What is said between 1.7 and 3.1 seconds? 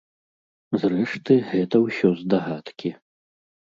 ўсё здагадкі.